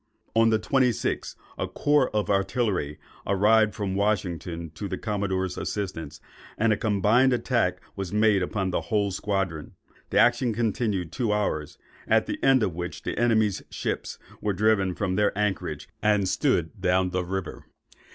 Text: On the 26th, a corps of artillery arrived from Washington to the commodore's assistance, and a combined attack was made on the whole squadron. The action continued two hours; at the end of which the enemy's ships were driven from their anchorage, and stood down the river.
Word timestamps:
On 0.33 0.49
the 0.49 0.57
26th, 0.57 1.35
a 1.59 1.67
corps 1.67 2.09
of 2.11 2.27
artillery 2.31 2.97
arrived 3.27 3.75
from 3.75 3.93
Washington 3.93 4.71
to 4.71 4.87
the 4.87 4.97
commodore's 4.97 5.59
assistance, 5.59 6.19
and 6.57 6.73
a 6.73 6.75
combined 6.75 7.33
attack 7.33 7.79
was 7.95 8.11
made 8.11 8.41
on 8.55 8.71
the 8.71 8.81
whole 8.81 9.11
squadron. 9.11 9.75
The 10.09 10.17
action 10.17 10.55
continued 10.55 11.11
two 11.11 11.31
hours; 11.31 11.77
at 12.07 12.25
the 12.25 12.43
end 12.43 12.63
of 12.63 12.73
which 12.73 13.03
the 13.03 13.15
enemy's 13.15 13.61
ships 13.69 14.17
were 14.41 14.53
driven 14.53 14.95
from 14.95 15.17
their 15.17 15.37
anchorage, 15.37 15.87
and 16.01 16.27
stood 16.27 16.81
down 16.81 17.11
the 17.11 17.23
river. 17.23 17.67